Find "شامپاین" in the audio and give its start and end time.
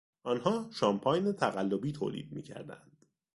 0.73-1.33